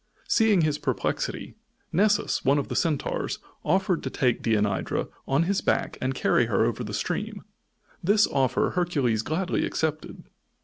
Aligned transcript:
Seeing 0.27 0.61
his 0.61 0.79
perplexity, 0.79 1.53
Nessus, 1.93 2.43
one 2.43 2.57
of 2.57 2.69
the 2.69 2.75
Centaurs, 2.75 3.37
offered 3.63 4.01
to 4.01 4.09
take 4.09 4.41
Deianira 4.41 5.09
on 5.27 5.43
his 5.43 5.61
back 5.61 5.99
and 6.01 6.15
carry 6.15 6.47
her 6.47 6.65
over 6.65 6.83
the 6.83 6.91
stream. 6.91 7.43
This 8.03 8.25
offer 8.25 8.71
Hercules 8.71 9.21
gladly 9.21 9.63
accepted. 9.63 10.23